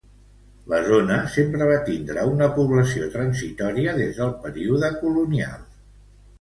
La 0.71 0.77
zona 0.87 1.17
sempre 1.33 1.67
va 1.73 1.75
tindre 1.89 2.25
una 2.31 2.49
població 2.57 3.11
transitòria 3.19 3.95
des 4.01 4.17
del 4.25 4.35
període 4.49 4.93
colonial. 5.07 5.65